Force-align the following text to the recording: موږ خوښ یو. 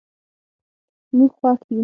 موږ 1.17 1.31
خوښ 1.39 1.61
یو. 1.75 1.79